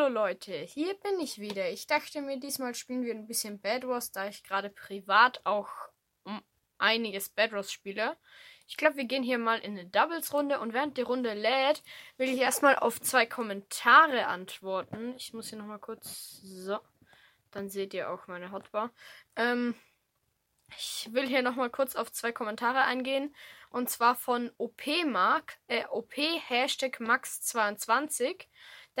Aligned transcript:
Hallo 0.00 0.14
Leute, 0.14 0.54
hier 0.54 0.94
bin 0.94 1.20
ich 1.20 1.40
wieder. 1.40 1.68
Ich 1.68 1.86
dachte 1.86 2.22
mir, 2.22 2.40
diesmal 2.40 2.74
spielen 2.74 3.04
wir 3.04 3.12
ein 3.12 3.26
bisschen 3.26 3.60
Bad 3.60 3.86
Wars, 3.86 4.10
da 4.10 4.28
ich 4.28 4.42
gerade 4.42 4.70
privat 4.70 5.42
auch 5.44 5.68
um 6.24 6.40
einiges 6.78 7.28
Bad 7.28 7.52
Wars 7.52 7.70
spiele. 7.70 8.16
Ich 8.66 8.78
glaube, 8.78 8.96
wir 8.96 9.04
gehen 9.04 9.22
hier 9.22 9.36
mal 9.36 9.58
in 9.58 9.72
eine 9.72 9.84
Doubles-Runde 9.84 10.58
und 10.58 10.72
während 10.72 10.96
die 10.96 11.02
Runde 11.02 11.34
lädt, 11.34 11.82
will 12.16 12.30
ich 12.30 12.40
erstmal 12.40 12.76
auf 12.76 12.98
zwei 13.02 13.26
Kommentare 13.26 14.26
antworten. 14.26 15.12
Ich 15.18 15.34
muss 15.34 15.50
hier 15.50 15.58
nochmal 15.58 15.78
kurz. 15.78 16.40
So. 16.44 16.78
Dann 17.50 17.68
seht 17.68 17.92
ihr 17.92 18.10
auch 18.10 18.26
meine 18.26 18.52
Hotbar. 18.52 18.94
Ähm, 19.36 19.74
ich 20.78 21.10
will 21.12 21.26
hier 21.26 21.42
nochmal 21.42 21.68
kurz 21.68 21.94
auf 21.94 22.10
zwei 22.10 22.32
Kommentare 22.32 22.84
eingehen. 22.84 23.34
Und 23.68 23.90
zwar 23.90 24.14
von 24.14 24.50
OP-Mark, 24.56 25.58
äh, 25.68 25.84
OP 25.90 26.16
Hashtag 26.16 27.00
Max22. 27.00 28.46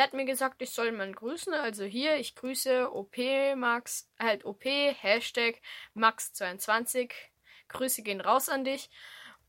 Der 0.00 0.06
hat 0.06 0.14
mir 0.14 0.24
gesagt, 0.24 0.62
ich 0.62 0.70
soll 0.70 0.92
mal 0.92 1.12
grüßen. 1.12 1.52
Also 1.52 1.84
hier, 1.84 2.16
ich 2.16 2.34
grüße 2.34 2.90
OP 2.90 3.18
Max, 3.54 4.10
halt 4.18 4.46
OP, 4.46 4.64
Hashtag 4.64 5.60
Max22. 5.94 7.10
Grüße 7.68 8.02
gehen 8.02 8.22
raus 8.22 8.48
an 8.48 8.64
dich. 8.64 8.88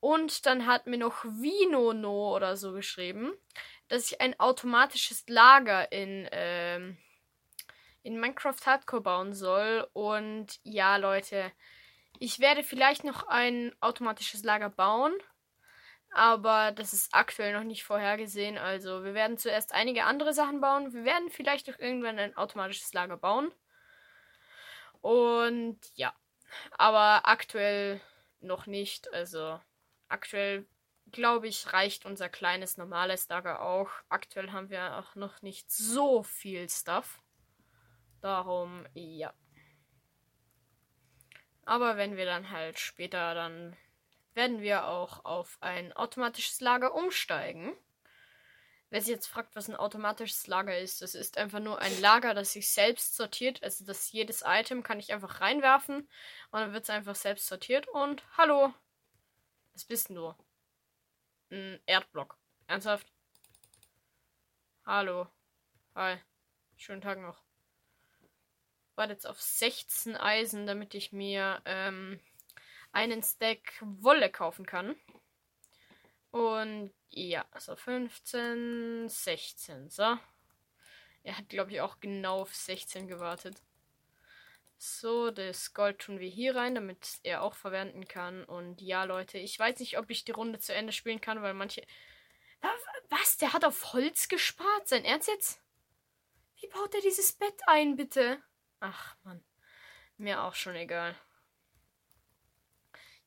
Und 0.01 0.45
dann 0.45 0.65
hat 0.65 0.87
mir 0.87 0.97
noch 0.97 1.23
Vinono 1.23 2.35
oder 2.35 2.57
so 2.57 2.73
geschrieben, 2.73 3.31
dass 3.87 4.11
ich 4.11 4.19
ein 4.19 4.37
automatisches 4.41 5.23
Lager 5.29 5.89
in, 5.93 6.27
ähm, 6.33 6.97
in 8.03 8.19
Minecraft 8.19 8.65
Hardcore 8.65 9.03
bauen 9.03 9.33
soll. 9.33 9.87
Und 9.93 10.59
ja, 10.63 10.97
Leute, 10.97 11.53
ich 12.19 12.41
werde 12.41 12.63
vielleicht 12.63 13.05
noch 13.05 13.25
ein 13.25 13.73
automatisches 13.79 14.43
Lager 14.43 14.69
bauen. 14.69 15.13
Aber 16.13 16.71
das 16.73 16.91
ist 16.91 17.13
aktuell 17.13 17.53
noch 17.53 17.63
nicht 17.63 17.83
vorhergesehen. 17.83 18.57
Also 18.57 19.03
wir 19.03 19.13
werden 19.13 19.37
zuerst 19.37 19.73
einige 19.73 20.03
andere 20.03 20.33
Sachen 20.33 20.59
bauen. 20.59 20.93
Wir 20.93 21.05
werden 21.05 21.29
vielleicht 21.29 21.69
auch 21.69 21.79
irgendwann 21.79 22.19
ein 22.19 22.35
automatisches 22.35 22.93
Lager 22.93 23.17
bauen. 23.17 23.51
Und 24.99 25.79
ja. 25.95 26.13
Aber 26.77 27.27
aktuell 27.27 28.01
noch 28.41 28.65
nicht. 28.65 29.13
Also 29.13 29.59
aktuell 30.09 30.67
glaube 31.11 31.47
ich, 31.47 31.71
reicht 31.71 32.05
unser 32.05 32.27
kleines 32.27 32.77
normales 32.77 33.27
Lager 33.29 33.61
auch. 33.61 33.89
Aktuell 34.09 34.51
haben 34.51 34.69
wir 34.69 34.97
auch 34.97 35.15
noch 35.15 35.41
nicht 35.41 35.71
so 35.71 36.23
viel 36.23 36.69
Stuff. 36.69 37.21
Darum, 38.21 38.85
ja. 38.93 39.33
Aber 41.65 41.95
wenn 41.95 42.17
wir 42.17 42.25
dann 42.25 42.49
halt 42.49 42.79
später 42.79 43.33
dann 43.33 43.77
werden 44.33 44.61
wir 44.61 44.87
auch 44.87 45.25
auf 45.25 45.57
ein 45.61 45.93
automatisches 45.93 46.61
Lager 46.61 46.93
umsteigen. 46.93 47.73
Wer 48.89 49.01
sich 49.01 49.11
jetzt 49.11 49.27
fragt, 49.27 49.55
was 49.55 49.69
ein 49.69 49.75
automatisches 49.75 50.47
Lager 50.47 50.77
ist, 50.77 51.01
das 51.01 51.15
ist 51.15 51.37
einfach 51.37 51.59
nur 51.59 51.79
ein 51.79 52.01
Lager, 52.01 52.33
das 52.33 52.51
sich 52.51 52.69
selbst 52.69 53.15
sortiert. 53.15 53.63
Also 53.63 53.85
dass 53.85 54.11
jedes 54.11 54.43
Item 54.45 54.83
kann 54.83 54.99
ich 54.99 55.13
einfach 55.13 55.39
reinwerfen 55.39 56.09
und 56.51 56.59
dann 56.59 56.73
wird 56.73 56.83
es 56.83 56.89
einfach 56.89 57.15
selbst 57.15 57.47
sortiert. 57.47 57.87
Und 57.87 58.23
hallo, 58.37 58.73
was 59.73 59.85
bist 59.85 60.09
du? 60.09 60.33
Ein 61.49 61.79
Erdblock. 61.85 62.37
Ernsthaft? 62.67 63.07
Hallo. 64.85 65.27
Hi. 65.95 66.17
Schönen 66.75 67.01
Tag 67.01 67.19
noch. 67.19 67.41
Warte 68.95 69.13
jetzt 69.13 69.27
auf 69.27 69.39
16 69.39 70.17
Eisen, 70.17 70.65
damit 70.65 70.95
ich 70.95 71.13
mir 71.13 71.61
ähm, 71.65 72.19
einen 72.91 73.23
Stack 73.23 73.81
Wolle 73.81 74.29
kaufen 74.29 74.65
kann. 74.65 74.95
Und 76.31 76.93
ja, 77.09 77.45
so 77.57 77.75
15, 77.75 79.09
16, 79.09 79.89
so. 79.89 80.17
Er 81.23 81.37
hat, 81.37 81.49
glaube 81.49 81.71
ich, 81.71 81.81
auch 81.81 81.99
genau 81.99 82.41
auf 82.41 82.55
16 82.55 83.07
gewartet. 83.07 83.61
So, 84.77 85.29
das 85.29 85.75
Gold 85.75 85.99
tun 85.99 86.19
wir 86.19 86.27
hier 86.27 86.55
rein, 86.55 86.73
damit 86.73 87.19
er 87.21 87.43
auch 87.43 87.53
verwenden 87.53 88.07
kann. 88.07 88.43
Und 88.43 88.81
ja, 88.81 89.03
Leute, 89.03 89.37
ich 89.37 89.59
weiß 89.59 89.79
nicht, 89.79 89.99
ob 89.99 90.09
ich 90.09 90.23
die 90.23 90.31
Runde 90.31 90.57
zu 90.57 90.73
Ende 90.73 90.91
spielen 90.91 91.21
kann, 91.21 91.41
weil 91.43 91.53
manche. 91.53 91.85
Was? 93.09 93.37
Der 93.37 93.53
hat 93.53 93.65
auf 93.65 93.93
Holz 93.93 94.27
gespart? 94.27 94.87
Sein 94.87 95.05
Ernst 95.05 95.27
jetzt? 95.27 95.61
Wie 96.59 96.67
baut 96.67 96.95
er 96.95 97.01
dieses 97.01 97.33
Bett 97.33 97.61
ein, 97.67 97.95
bitte? 97.95 98.41
Ach, 98.79 99.15
Mann. 99.23 99.43
Mir 100.17 100.43
auch 100.43 100.55
schon 100.55 100.75
egal. 100.75 101.15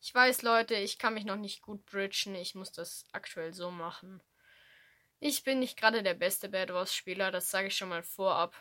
Ich 0.05 0.15
weiß, 0.15 0.43
Leute, 0.43 0.75
ich 0.75 0.99
kann 0.99 1.15
mich 1.15 1.25
noch 1.25 1.39
nicht 1.39 1.63
gut 1.63 1.87
bridgen. 1.87 2.35
Ich 2.35 2.55
muss 2.55 2.71
das 2.71 3.07
aktuell 3.13 3.55
so 3.55 3.71
machen. 3.71 4.23
Ich 5.19 5.45
bin 5.45 5.61
nicht 5.61 5.79
gerade 5.79 6.03
der 6.03 6.13
beste 6.13 6.51
Bad 6.51 6.75
Wars-Spieler, 6.75 7.31
das 7.31 7.51
sage 7.51 7.69
ich 7.69 7.77
schon 7.79 7.89
mal 7.89 8.03
vorab. 8.03 8.55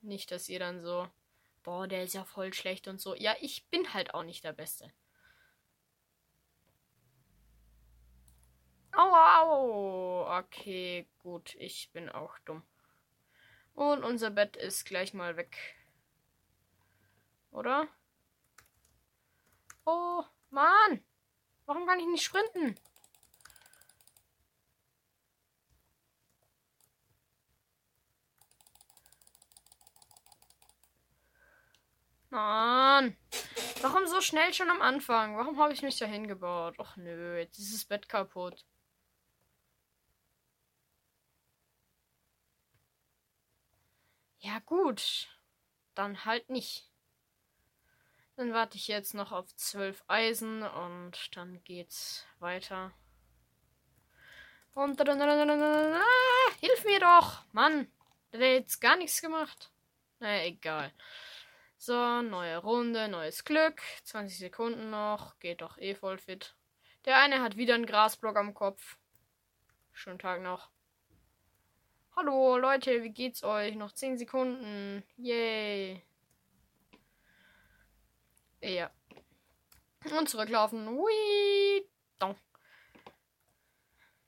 Nicht, 0.00 0.30
dass 0.30 0.48
ihr 0.48 0.60
dann 0.60 0.80
so, 0.80 1.08
boah, 1.64 1.88
der 1.88 2.04
ist 2.04 2.14
ja 2.14 2.22
voll 2.22 2.54
schlecht 2.54 2.86
und 2.86 3.00
so. 3.00 3.16
Ja, 3.16 3.34
ich 3.40 3.66
bin 3.66 3.94
halt 3.94 4.14
auch 4.14 4.22
nicht 4.22 4.44
der 4.44 4.52
Beste. 4.52 4.92
Au, 8.92 9.12
au. 9.12 10.38
Okay, 10.38 11.08
gut, 11.18 11.56
ich 11.56 11.90
bin 11.90 12.08
auch 12.08 12.38
dumm. 12.44 12.62
Und 13.74 14.04
unser 14.04 14.30
Bett 14.30 14.56
ist 14.56 14.84
gleich 14.84 15.14
mal 15.14 15.36
weg. 15.36 15.58
Oder? 17.50 17.88
Oh. 19.84 20.22
Mann! 20.56 21.04
Warum 21.66 21.86
kann 21.86 22.00
ich 22.00 22.06
nicht 22.06 22.24
sprinten? 22.24 22.76
Mann! 32.30 33.16
Warum 33.82 34.06
so 34.06 34.22
schnell 34.22 34.54
schon 34.54 34.70
am 34.70 34.80
Anfang? 34.80 35.36
Warum 35.36 35.58
habe 35.58 35.74
ich 35.74 35.82
mich 35.82 35.98
da 35.98 36.06
hingebaut? 36.06 36.78
Och 36.78 36.96
nö, 36.96 37.38
jetzt 37.38 37.58
ist 37.58 37.74
das 37.74 37.84
Bett 37.84 38.08
kaputt. 38.08 38.64
Ja 44.38 44.60
gut. 44.60 45.28
Dann 45.94 46.24
halt 46.24 46.48
nicht. 46.48 46.88
Dann 48.36 48.52
warte 48.52 48.76
ich 48.76 48.86
jetzt 48.86 49.14
noch 49.14 49.32
auf 49.32 49.54
zwölf 49.56 50.04
Eisen 50.08 50.62
und 50.62 51.12
dann 51.34 51.62
geht's 51.64 52.26
weiter. 52.38 52.92
Und 54.74 55.00
ah, 55.00 56.02
hilf 56.60 56.84
mir 56.84 57.00
doch, 57.00 57.42
Mann. 57.52 57.90
Der 58.32 58.40
hat 58.40 58.60
jetzt 58.60 58.80
gar 58.80 58.96
nichts 58.96 59.22
gemacht. 59.22 59.70
Na 60.18 60.44
egal. 60.44 60.92
So, 61.78 62.20
neue 62.20 62.58
Runde, 62.58 63.08
neues 63.08 63.42
Glück. 63.42 63.80
20 64.04 64.38
Sekunden 64.38 64.90
noch. 64.90 65.38
Geht 65.38 65.62
doch 65.62 65.78
eh 65.78 65.94
voll 65.94 66.18
fit. 66.18 66.54
Der 67.06 67.18
eine 67.18 67.40
hat 67.40 67.56
wieder 67.56 67.74
einen 67.74 67.86
Grasblock 67.86 68.36
am 68.36 68.52
Kopf. 68.52 68.98
Schönen 69.92 70.18
Tag 70.18 70.42
noch. 70.42 70.68
Hallo 72.14 72.58
Leute, 72.58 73.02
wie 73.02 73.10
geht's 73.10 73.42
euch? 73.44 73.74
Noch 73.76 73.92
10 73.92 74.18
Sekunden. 74.18 75.02
Yay. 75.16 76.02
Ja. 78.66 78.90
Und 80.18 80.28
zurücklaufen. 80.28 80.88
Hui. 80.88 81.86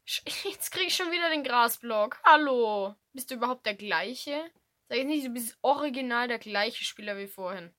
Jetzt 0.45 0.71
krieg 0.71 0.87
ich 0.87 0.97
schon 0.97 1.11
wieder 1.11 1.29
den 1.29 1.45
Grasblock. 1.45 2.19
Hallo. 2.25 2.95
Bist 3.13 3.31
du 3.31 3.35
überhaupt 3.35 3.67
der 3.67 3.75
gleiche? 3.75 4.51
Sag 4.89 4.97
jetzt 4.97 5.07
nicht, 5.07 5.27
du 5.27 5.31
bist 5.31 5.59
original 5.61 6.29
der 6.29 6.39
gleiche 6.39 6.83
Spieler 6.83 7.19
wie 7.19 7.27
vorhin. 7.27 7.75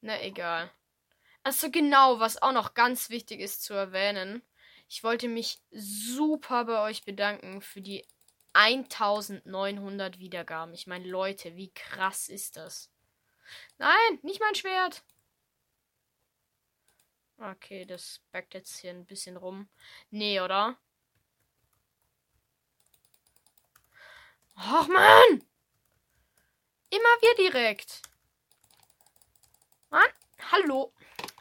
Na 0.00 0.20
egal. 0.22 0.72
Also 1.44 1.70
genau, 1.70 2.18
was 2.18 2.42
auch 2.42 2.50
noch 2.50 2.74
ganz 2.74 3.10
wichtig 3.10 3.38
ist 3.40 3.62
zu 3.62 3.74
erwähnen. 3.74 4.42
Ich 4.88 5.04
wollte 5.04 5.28
mich 5.28 5.60
super 5.70 6.64
bei 6.64 6.82
euch 6.82 7.04
bedanken 7.04 7.60
für 7.60 7.80
die 7.80 8.04
1900 8.54 10.18
Wiedergaben. 10.18 10.74
Ich 10.74 10.88
meine, 10.88 11.06
Leute, 11.06 11.54
wie 11.54 11.72
krass 11.72 12.28
ist 12.28 12.56
das? 12.56 12.90
Nein, 13.78 14.18
nicht 14.22 14.40
mein 14.40 14.54
Schwert. 14.56 15.04
Okay, 17.38 17.84
das 17.84 18.20
backt 18.30 18.54
jetzt 18.54 18.78
hier 18.78 18.90
ein 18.90 19.06
bisschen 19.06 19.36
rum. 19.36 19.68
Nee, 20.10 20.40
oder? 20.40 20.78
Och, 24.56 24.86
Mann! 24.88 25.44
Immer 26.90 27.14
wir 27.20 27.34
direkt. 27.50 28.02
Mann, 29.90 30.08
hallo. 30.52 30.92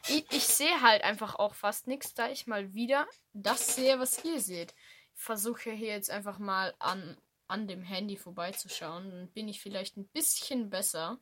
Ich, 0.07 0.25
ich 0.31 0.45
sehe 0.45 0.81
halt 0.81 1.04
einfach 1.04 1.36
auch 1.36 1.54
fast 1.54 1.88
nichts, 1.88 2.13
da 2.13 2.30
ich 2.30 2.48
mal 2.48 2.74
wieder 2.74 3.07
das 3.34 3.75
sehe, 3.75 4.00
was 4.00 4.25
ihr 4.25 4.42
seht. 4.42 4.74
Ich 5.16 5.22
versuche 5.22 5.72
hier 5.72 5.88
jetzt 5.88 6.10
einfach 6.10 6.40
mal 6.40 6.74
an, 6.80 7.18
an 7.48 7.68
dem 7.68 7.84
Handy 7.84 8.18
vorbeizuschauen. 8.18 9.12
Dann 9.12 9.28
bin 9.30 9.48
ich 9.48 9.62
vielleicht 9.62 9.95
ein 9.95 10.07
bisschen 10.07 10.72
besser. 10.72 11.19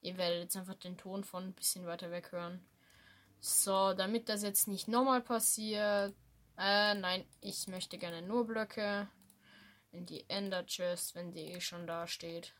Ihr 0.00 0.16
werdet 0.16 0.42
jetzt 0.44 0.56
einfach 0.56 0.76
den 0.76 0.96
Ton 0.96 1.24
von 1.24 1.44
ein 1.44 1.54
bisschen 1.54 1.86
weiter 1.86 2.10
weg 2.10 2.30
hören. 2.32 2.64
So, 3.40 3.94
damit 3.94 4.28
das 4.28 4.42
jetzt 4.42 4.68
nicht 4.68 4.86
nochmal 4.86 5.22
passiert. 5.22 6.14
Äh, 6.58 6.94
nein, 6.94 7.24
ich 7.40 7.68
möchte 7.68 7.96
gerne 7.98 8.22
nur 8.22 8.46
Blöcke. 8.46 9.08
in 9.92 10.06
die 10.06 10.28
Ender 10.28 10.64
Chest, 10.66 11.14
wenn 11.14 11.32
die 11.32 11.52
eh 11.52 11.60
schon 11.60 11.86
da 11.86 12.06
steht. 12.06 12.54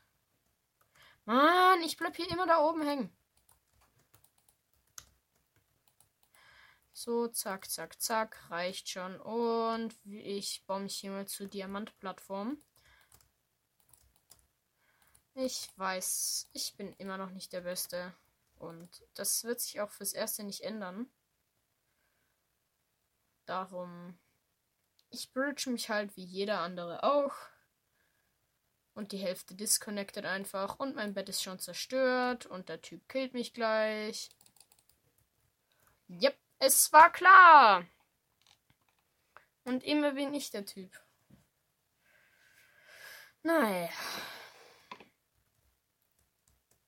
Mann, 1.25 1.81
ich 1.83 1.97
bleib 1.97 2.15
hier 2.15 2.29
immer 2.29 2.47
da 2.47 2.59
oben 2.59 2.81
hängen. 2.81 3.15
So, 6.93 7.27
zack, 7.27 7.69
zack, 7.69 8.01
zack. 8.01 8.49
Reicht 8.49 8.89
schon. 8.89 9.19
Und 9.21 9.95
ich 10.03 10.63
baue 10.65 10.81
mich 10.81 10.97
hier 10.97 11.11
mal 11.11 11.27
zur 11.27 11.47
Diamantplattform. 11.47 12.57
Ich 15.35 15.69
weiß, 15.77 16.49
ich 16.53 16.75
bin 16.75 16.93
immer 16.97 17.17
noch 17.17 17.31
nicht 17.31 17.53
der 17.53 17.61
Beste. 17.61 18.13
Und 18.61 19.03
das 19.15 19.43
wird 19.43 19.59
sich 19.59 19.81
auch 19.81 19.91
fürs 19.91 20.13
Erste 20.13 20.43
nicht 20.43 20.61
ändern. 20.61 21.11
Darum, 23.45 24.19
ich 25.09 25.33
bridge 25.33 25.69
mich 25.71 25.89
halt 25.89 26.15
wie 26.15 26.23
jeder 26.23 26.59
andere 26.59 27.03
auch. 27.03 27.33
Und 28.93 29.13
die 29.13 29.17
Hälfte 29.17 29.55
disconnected 29.55 30.25
einfach. 30.25 30.79
Und 30.79 30.95
mein 30.95 31.13
Bett 31.13 31.27
ist 31.27 31.41
schon 31.41 31.59
zerstört. 31.59 32.45
Und 32.45 32.69
der 32.69 32.81
Typ 32.81 33.07
killt 33.09 33.33
mich 33.33 33.53
gleich. 33.53 34.29
Yep, 36.09 36.37
es 36.59 36.93
war 36.93 37.11
klar. 37.11 37.85
Und 39.63 39.83
immer 39.83 40.11
bin 40.11 40.33
ich 40.33 40.51
der 40.51 40.65
Typ. 40.65 40.91
Naja. 43.41 43.89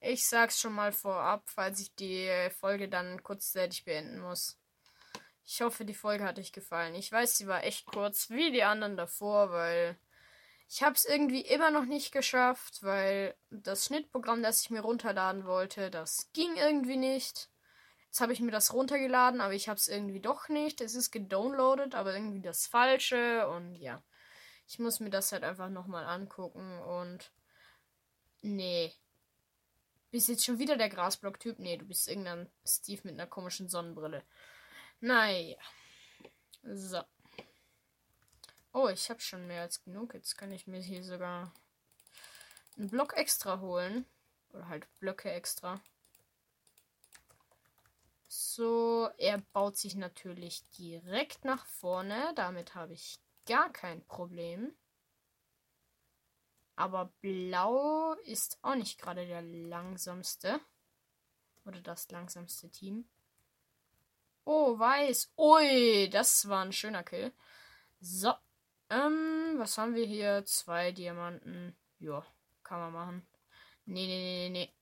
Ich 0.05 0.27
sag's 0.27 0.59
schon 0.59 0.73
mal 0.73 0.91
vorab, 0.91 1.43
falls 1.49 1.79
ich 1.79 1.95
die 1.95 2.29
Folge 2.59 2.89
dann 2.89 3.23
kurzzeitig 3.23 3.85
beenden 3.85 4.19
muss. 4.19 4.59
Ich 5.45 5.61
hoffe, 5.61 5.85
die 5.85 5.93
Folge 5.93 6.25
hat 6.25 6.37
euch 6.37 6.51
gefallen. 6.51 6.93
Ich 6.95 7.09
weiß, 7.09 7.37
sie 7.37 7.47
war 7.47 7.63
echt 7.63 7.85
kurz, 7.85 8.29
wie 8.29 8.51
die 8.51 8.63
anderen 8.63 8.97
davor, 8.97 9.51
weil 9.51 9.97
ich 10.67 10.83
hab's 10.83 11.05
irgendwie 11.05 11.39
immer 11.39 11.71
noch 11.71 11.85
nicht 11.85 12.11
geschafft, 12.11 12.83
weil 12.83 13.33
das 13.49 13.85
Schnittprogramm, 13.85 14.43
das 14.43 14.63
ich 14.63 14.71
mir 14.71 14.81
runterladen 14.81 15.45
wollte, 15.45 15.89
das 15.89 16.29
ging 16.33 16.57
irgendwie 16.57 16.97
nicht. 16.97 17.49
Jetzt 18.07 18.19
habe 18.19 18.33
ich 18.33 18.41
mir 18.41 18.51
das 18.51 18.73
runtergeladen, 18.73 19.39
aber 19.39 19.53
ich 19.53 19.69
hab's 19.69 19.87
irgendwie 19.87 20.19
doch 20.19 20.49
nicht. 20.49 20.81
Es 20.81 20.95
ist 20.95 21.11
gedownloadet, 21.11 21.95
aber 21.95 22.13
irgendwie 22.13 22.41
das 22.41 22.67
Falsche 22.67 23.47
und 23.47 23.75
ja. 23.75 24.03
Ich 24.67 24.79
muss 24.79 24.99
mir 24.99 25.09
das 25.09 25.31
halt 25.31 25.45
einfach 25.45 25.69
nochmal 25.69 26.03
angucken 26.03 26.79
und 26.81 27.31
nee, 28.41 28.93
bist 30.13 30.29
jetzt 30.29 30.45
schon 30.45 30.59
wieder 30.59 30.77
der 30.77 30.89
Grasblock-Typ? 30.89 31.57
Nee, 31.57 31.75
du 31.75 31.85
bist 31.85 32.07
irgendein 32.07 32.47
Steve 32.63 33.01
mit 33.03 33.15
einer 33.15 33.25
komischen 33.25 33.67
Sonnenbrille. 33.67 34.23
Naja. 34.99 35.57
So. 36.61 37.01
Oh, 38.73 38.89
ich 38.89 39.09
habe 39.09 39.19
schon 39.19 39.47
mehr 39.47 39.63
als 39.63 39.83
genug. 39.83 40.13
Jetzt 40.13 40.37
kann 40.37 40.51
ich 40.51 40.67
mir 40.67 40.79
hier 40.79 41.03
sogar 41.03 41.51
einen 42.77 42.91
Block 42.91 43.17
extra 43.17 43.59
holen. 43.59 44.05
Oder 44.51 44.67
halt 44.67 44.87
Blöcke 44.99 45.31
extra. 45.31 45.81
So, 48.27 49.09
er 49.17 49.39
baut 49.51 49.77
sich 49.77 49.95
natürlich 49.95 50.63
direkt 50.77 51.43
nach 51.43 51.65
vorne. 51.65 52.33
Damit 52.35 52.75
habe 52.75 52.93
ich 52.93 53.19
gar 53.47 53.73
kein 53.73 54.05
Problem. 54.05 54.75
Aber 56.75 57.13
blau 57.21 58.13
ist 58.25 58.57
auch 58.61 58.75
nicht 58.75 58.99
gerade 58.99 59.25
der 59.27 59.41
langsamste. 59.41 60.59
Oder 61.65 61.81
das 61.81 62.09
langsamste 62.09 62.69
Team. 62.69 63.07
Oh, 64.45 64.77
weiß. 64.77 65.33
Ui, 65.37 66.09
das 66.09 66.47
war 66.49 66.65
ein 66.65 66.73
schöner 66.73 67.03
Kill. 67.03 67.31
So. 68.01 68.33
Ähm, 68.89 69.55
was 69.57 69.77
haben 69.77 69.95
wir 69.95 70.05
hier? 70.05 70.45
Zwei 70.45 70.91
Diamanten. 70.91 71.75
Ja, 71.99 72.25
kann 72.63 72.79
man 72.79 72.93
machen. 72.93 73.27
Nee, 73.85 74.07
nee, 74.07 74.49
nee, 74.49 74.49
nee. 74.49 74.73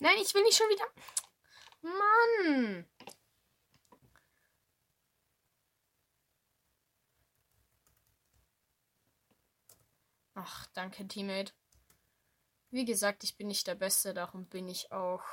Nein, 0.00 0.16
ich 0.22 0.32
will 0.34 0.42
nicht 0.44 0.56
schon 0.56 0.68
wieder. 0.68 0.84
Mann. 1.82 2.86
Ach, 10.40 10.68
danke, 10.72 11.08
Teammate. 11.08 11.52
Wie 12.70 12.84
gesagt, 12.84 13.24
ich 13.24 13.36
bin 13.36 13.48
nicht 13.48 13.66
der 13.66 13.74
Beste, 13.74 14.14
darum 14.14 14.46
bin 14.46 14.68
ich 14.68 14.92
auch 14.92 15.24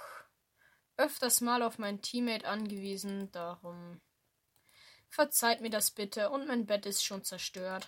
öfters 0.97 1.41
mal 1.41 1.61
auf 1.61 1.77
mein 1.77 2.01
Teammate 2.01 2.47
angewiesen. 2.47 3.31
Darum 3.31 4.01
verzeiht 5.07 5.61
mir 5.61 5.69
das 5.69 5.91
bitte. 5.91 6.31
Und 6.31 6.47
mein 6.47 6.65
Bett 6.65 6.87
ist 6.87 7.05
schon 7.05 7.23
zerstört. 7.23 7.87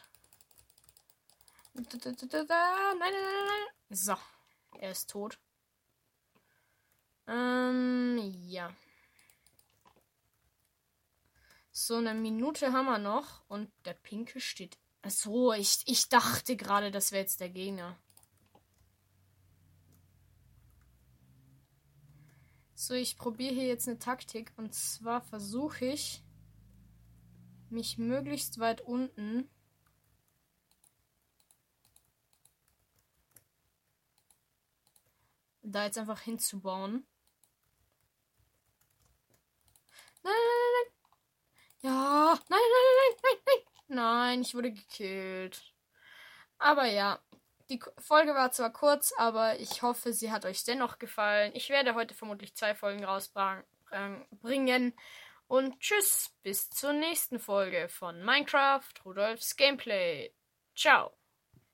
Nein, 1.73 1.87
nein, 1.91 2.19
nein, 2.99 3.09
nein. 3.09 3.67
So, 3.89 4.15
er 4.77 4.91
ist 4.91 5.09
tot. 5.09 5.39
Ähm, 7.25 8.19
ja. 8.45 8.71
So, 11.71 11.95
eine 11.95 12.13
Minute 12.13 12.73
haben 12.73 12.85
wir 12.85 12.99
noch. 12.99 13.41
Und 13.47 13.71
der 13.85 13.93
Pinke 13.93 14.39
steht 14.39 14.77
so, 15.09 15.53
ich, 15.53 15.79
ich 15.85 16.09
dachte 16.09 16.55
gerade, 16.55 16.91
das 16.91 17.11
wäre 17.11 17.21
jetzt 17.21 17.39
der 17.39 17.49
Gegner. 17.49 17.97
So, 22.75 22.93
ich 22.93 23.17
probiere 23.17 23.53
hier 23.53 23.67
jetzt 23.67 23.87
eine 23.87 23.99
Taktik. 23.99 24.51
Und 24.57 24.73
zwar 24.73 25.21
versuche 25.21 25.85
ich, 25.85 26.23
mich 27.69 27.97
möglichst 27.97 28.59
weit 28.59 28.81
unten 28.81 29.49
da 35.71 35.85
jetzt 35.85 35.97
einfach 35.97 36.21
hinzubauen. 36.21 37.05
Nein, 40.23 40.33
nein, 40.33 40.61
nein, 40.73 40.83
nein. 40.83 40.93
Ja, 41.81 42.39
nein, 42.49 42.59
nein, 42.59 42.95
nein, 42.99 43.37
nein, 43.45 43.63
nein. 43.87 44.26
Nein, 44.37 44.43
ich 44.43 44.53
wurde 44.53 44.71
gekillt. 44.71 45.73
Aber 46.59 46.85
ja, 46.85 47.19
die 47.69 47.81
Folge 47.97 48.35
war 48.35 48.51
zwar 48.51 48.71
kurz, 48.71 49.11
aber 49.17 49.59
ich 49.59 49.81
hoffe, 49.81 50.13
sie 50.13 50.31
hat 50.31 50.45
euch 50.45 50.63
dennoch 50.63 50.99
gefallen. 50.99 51.51
Ich 51.55 51.69
werde 51.69 51.95
heute 51.95 52.13
vermutlich 52.13 52.55
zwei 52.55 52.75
Folgen 52.75 53.03
rausbringen. 53.03 54.93
Und 55.47 55.79
tschüss, 55.79 56.35
bis 56.43 56.69
zur 56.69 56.93
nächsten 56.93 57.39
Folge 57.39 57.89
von 57.89 58.23
Minecraft 58.23 58.93
Rudolfs 59.05 59.55
Gameplay. 59.55 60.31
Ciao. 60.75 61.17